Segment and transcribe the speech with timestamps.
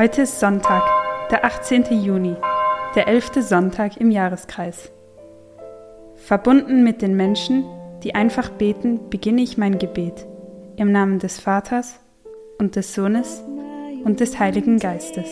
[0.00, 0.82] Heute ist Sonntag,
[1.30, 2.02] der 18.
[2.02, 2.34] Juni,
[2.94, 4.90] der elfte Sonntag im Jahreskreis.
[6.16, 7.66] Verbunden mit den Menschen,
[8.02, 10.26] die einfach beten, beginne ich mein Gebet
[10.76, 12.00] im Namen des Vaters
[12.58, 13.44] und des Sohnes
[14.02, 15.28] und des Heiligen Geistes.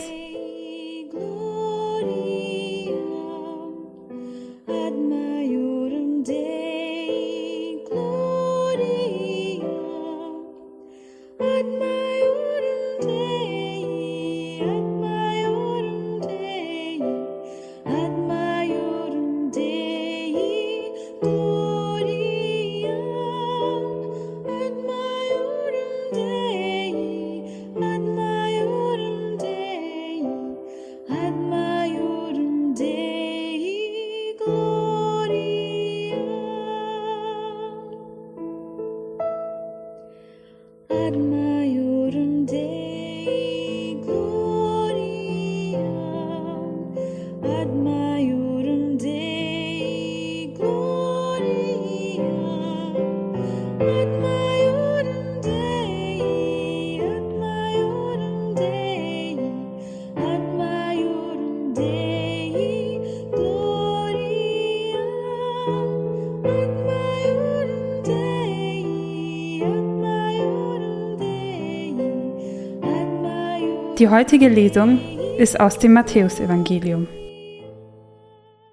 [73.99, 75.01] Die heutige Lesung
[75.37, 77.05] ist aus dem Matthäusevangelium.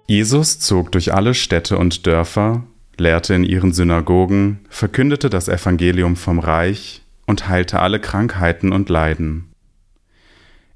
[0.07, 2.63] Jesus zog durch alle Städte und Dörfer,
[2.97, 9.51] lehrte in ihren Synagogen, verkündete das Evangelium vom Reich und heilte alle Krankheiten und Leiden.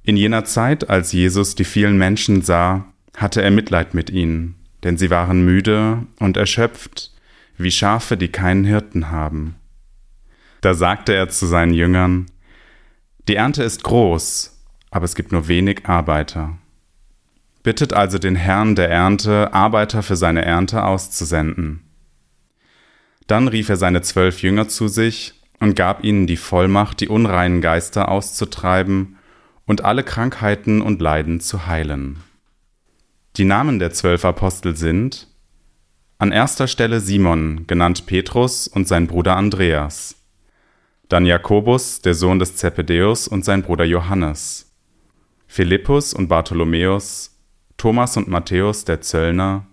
[0.04, 2.84] In jener Zeit, als Jesus die vielen Menschen sah,
[3.16, 7.14] hatte er Mitleid mit ihnen, denn sie waren müde und erschöpft,
[7.58, 9.56] wie Schafe, die keinen Hirten haben.
[10.60, 12.26] Da sagte er zu seinen Jüngern,
[13.28, 14.58] die Ernte ist groß,
[14.90, 16.58] aber es gibt nur wenig Arbeiter.
[17.64, 21.84] Bittet also den Herrn der Ernte, Arbeiter für seine Ernte auszusenden.
[23.28, 27.62] Dann rief er seine zwölf Jünger zu sich und gab ihnen die Vollmacht, die unreinen
[27.62, 29.18] Geister auszutreiben
[29.66, 32.24] und alle Krankheiten und Leiden zu heilen.
[33.38, 35.28] Die Namen der zwölf Apostel sind
[36.18, 40.16] an erster Stelle Simon, genannt Petrus, und sein Bruder Andreas,
[41.12, 44.72] dann Jakobus, der Sohn des Zebedäus und sein Bruder Johannes,
[45.46, 47.38] Philippus und Bartholomäus,
[47.76, 49.68] Thomas und Matthäus der Zöllner,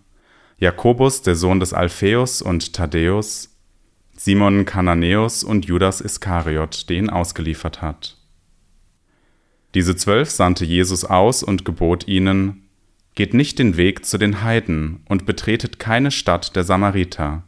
[0.59, 3.56] Jakobus, der Sohn des Alpheus und Thaddäus,
[4.16, 8.16] Simon Kananäus und Judas Iskariot, den ausgeliefert hat.
[9.75, 12.65] Diese zwölf sandte Jesus aus und gebot ihnen,
[13.15, 17.44] Geht nicht den Weg zu den Heiden und betretet keine Stadt der Samariter,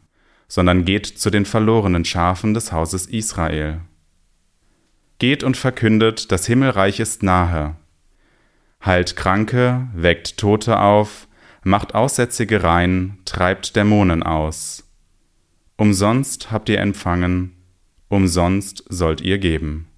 [0.51, 3.83] sondern geht zu den verlorenen Schafen des Hauses Israel.
[5.21, 7.77] Geht und verkündet, das Himmelreich ist nahe.
[8.85, 11.29] Heilt Kranke, weckt Tote auf,
[11.63, 14.91] macht Aussätzige rein, treibt Dämonen aus.
[15.77, 17.55] Umsonst habt ihr empfangen,
[18.09, 19.90] umsonst sollt ihr geben.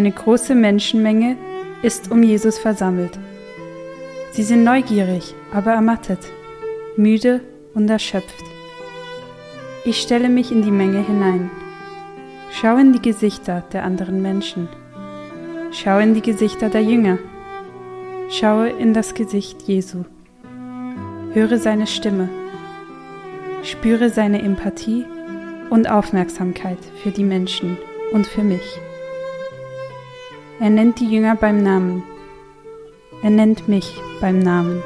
[0.00, 1.36] Eine große Menschenmenge
[1.82, 3.18] ist um Jesus versammelt.
[4.30, 6.20] Sie sind neugierig, aber ermattet,
[6.96, 7.42] müde
[7.74, 8.42] und erschöpft.
[9.84, 11.50] Ich stelle mich in die Menge hinein.
[12.50, 14.70] Schau in die Gesichter der anderen Menschen.
[15.70, 17.18] Schau in die Gesichter der Jünger.
[18.30, 20.06] Schaue in das Gesicht Jesu.
[21.34, 22.30] Höre seine Stimme.
[23.64, 25.04] Spüre seine Empathie
[25.68, 27.76] und Aufmerksamkeit für die Menschen
[28.12, 28.80] und für mich.
[30.60, 32.02] Er nennt die Jünger beim Namen.
[33.22, 34.82] Er nennt mich beim Namen.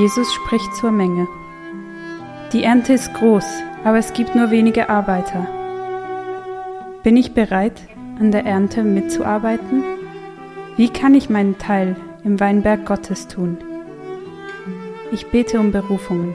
[0.00, 1.28] Jesus spricht zur Menge.
[2.54, 3.44] Die Ernte ist groß,
[3.84, 5.46] aber es gibt nur wenige Arbeiter.
[7.02, 7.82] Bin ich bereit,
[8.18, 9.84] an der Ernte mitzuarbeiten?
[10.78, 13.58] Wie kann ich meinen Teil im Weinberg Gottes tun?
[15.12, 16.32] Ich bete um Berufungen.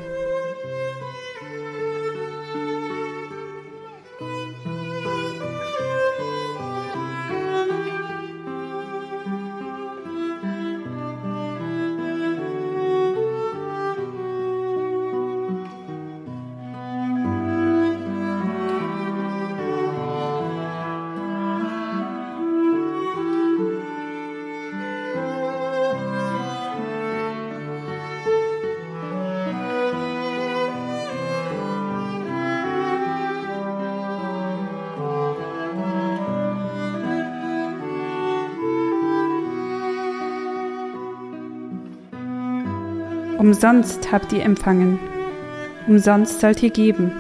[43.38, 44.98] Umsonst habt ihr empfangen,
[45.88, 47.12] umsonst sollt ihr geben.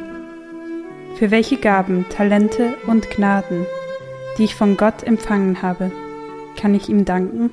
[1.17, 3.65] Für welche Gaben, Talente und Gnaden,
[4.37, 5.91] die ich von Gott empfangen habe,
[6.57, 7.49] kann ich ihm danken?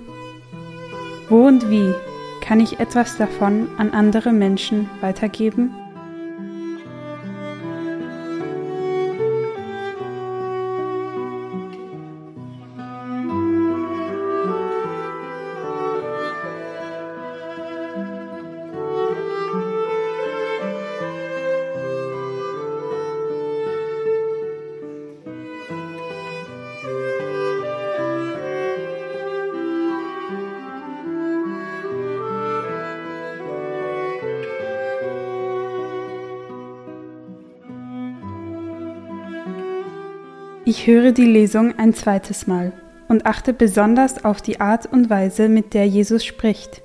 [1.28, 1.92] Wo und wie
[2.40, 5.74] kann ich etwas davon an andere Menschen weitergeben?
[40.64, 42.72] Ich höre die Lesung ein zweites Mal
[43.08, 46.82] und achte besonders auf die Art und Weise, mit der Jesus spricht,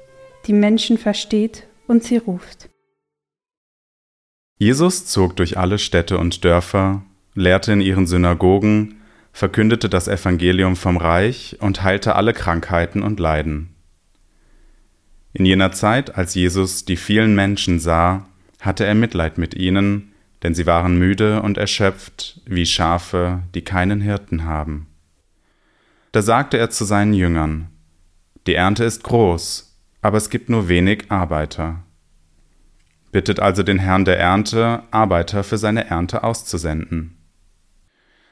[0.48, 2.70] die Menschen versteht und sie ruft.
[4.58, 7.04] Jesus zog durch alle Städte und Dörfer,
[7.36, 8.96] lehrte in ihren Synagogen,
[9.32, 13.76] verkündete das Evangelium vom Reich und heilte alle Krankheiten und Leiden.
[15.34, 18.26] In jener Zeit, als Jesus die vielen Menschen sah,
[18.60, 24.02] hatte er Mitleid mit ihnen, denn sie waren müde und erschöpft wie Schafe, die keinen
[24.02, 24.88] Hirten haben.
[26.12, 27.70] Da sagte er zu seinen Jüngern,
[28.46, 31.84] Die Ernte ist groß, aber es gibt nur wenig Arbeiter.
[33.12, 37.18] Bittet also den Herrn der Ernte, Arbeiter für seine Ernte auszusenden.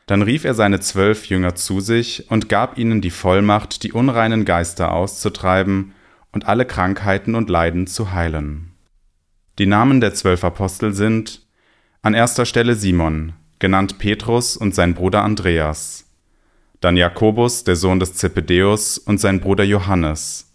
[0.05, 4.45] Dann rief er seine zwölf Jünger zu sich und gab ihnen die Vollmacht, die unreinen
[4.45, 5.93] Geister auszutreiben
[6.31, 8.73] und alle Krankheiten und Leiden zu heilen.
[9.57, 11.44] Die Namen der zwölf Apostel sind
[12.05, 16.05] an erster Stelle Simon, genannt Petrus und sein Bruder Andreas.
[16.79, 20.53] Dann Jakobus, der Sohn des Zebedäus, und sein Bruder Johannes.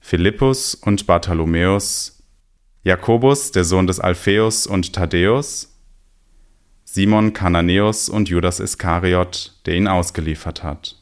[0.00, 2.24] Philippus und Bartholomäus.
[2.84, 5.78] Jakobus, der Sohn des Alpheus und Thaddäus.
[6.84, 10.96] Simon Kananäus und Judas Iskariot, der ihn ausgeliefert hat.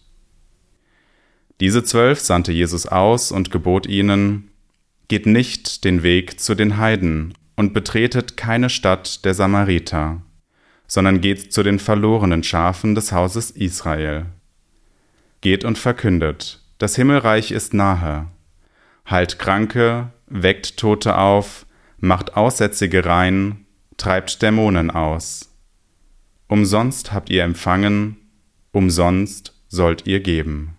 [1.61, 4.51] Diese zwölf sandte Jesus aus und gebot ihnen,
[5.07, 10.23] Geht nicht den Weg zu den Heiden und betretet keine Stadt der Samariter,
[10.87, 14.25] sondern geht zu den verlorenen Schafen des Hauses Israel.
[15.43, 18.29] Geht und verkündet, das Himmelreich ist nahe.
[19.11, 21.67] Heilt Kranke, weckt Tote auf,
[21.99, 23.67] macht Aussätzige rein,
[23.99, 25.55] treibt Dämonen aus.
[26.49, 28.17] Umsonst habt ihr empfangen,
[28.73, 30.79] umsonst sollt ihr geben.